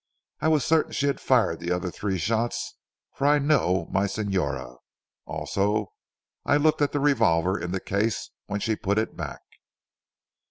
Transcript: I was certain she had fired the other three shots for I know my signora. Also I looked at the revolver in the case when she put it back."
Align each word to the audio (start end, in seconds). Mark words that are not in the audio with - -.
I 0.39 0.47
was 0.47 0.65
certain 0.65 0.93
she 0.93 1.05
had 1.05 1.19
fired 1.21 1.59
the 1.59 1.71
other 1.71 1.91
three 1.91 2.17
shots 2.17 2.75
for 3.13 3.27
I 3.27 3.37
know 3.37 3.87
my 3.91 4.07
signora. 4.07 4.77
Also 5.27 5.93
I 6.43 6.57
looked 6.57 6.81
at 6.81 6.91
the 6.91 6.99
revolver 6.99 7.55
in 7.55 7.69
the 7.71 7.79
case 7.79 8.31
when 8.47 8.61
she 8.61 8.75
put 8.75 8.97
it 8.97 9.15
back." 9.15 9.41